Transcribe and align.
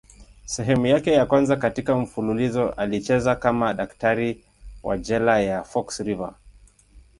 Sehemu 0.45 0.85
yake 0.85 1.11
ya 1.11 1.25
kwanza 1.25 1.55
katika 1.55 1.95
mfululizo 1.97 2.69
alicheza 2.69 3.35
kama 3.35 3.73
daktari 3.73 4.43
wa 4.83 4.97
jela 4.97 5.39
ya 5.39 5.63
Fox 5.63 5.99
River. 5.99 6.33